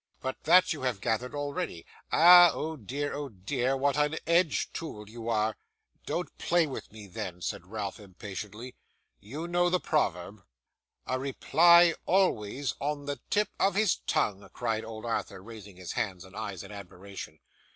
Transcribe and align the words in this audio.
But 0.19 0.45
that 0.45 0.73
you 0.73 0.81
have 0.81 0.99
gathered 0.99 1.35
already? 1.35 1.85
Ah! 2.11 2.49
oh 2.55 2.75
dear, 2.75 3.13
oh 3.13 3.29
dear, 3.29 3.77
what 3.77 3.97
an 3.97 4.15
edged 4.25 4.73
tool 4.73 5.07
you 5.07 5.29
are!' 5.29 5.55
'Don't 6.07 6.35
play 6.39 6.65
with 6.65 6.91
me 6.91 7.05
then,' 7.05 7.39
said 7.43 7.67
Ralph 7.67 7.99
impatiently. 7.99 8.73
'You 9.19 9.47
know 9.47 9.69
the 9.69 9.79
proverb.' 9.79 10.43
'A 11.05 11.19
reply 11.19 11.93
always 12.07 12.73
on 12.79 13.05
the 13.05 13.19
tip 13.29 13.49
of 13.59 13.75
his 13.75 13.97
tongue!' 14.07 14.49
cried 14.53 14.83
old 14.83 15.05
Arthur, 15.05 15.39
raising 15.39 15.75
his 15.77 15.91
hands 15.91 16.25
and 16.25 16.35
eyes 16.35 16.63
in 16.63 16.71
admiration. 16.71 17.37